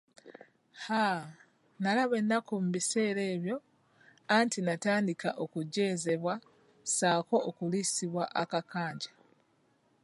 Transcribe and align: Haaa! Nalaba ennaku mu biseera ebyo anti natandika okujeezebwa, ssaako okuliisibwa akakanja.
Haaa! 0.83 1.25
Nalaba 1.83 2.15
ennaku 2.21 2.51
mu 2.63 2.69
biseera 2.75 3.23
ebyo 3.35 3.57
anti 4.37 4.59
natandika 4.65 5.29
okujeezebwa, 5.43 6.33
ssaako 6.43 7.35
okuliisibwa 7.49 8.23
akakanja. 8.41 9.11